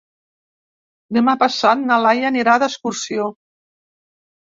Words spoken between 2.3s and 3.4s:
anirà d'excursió.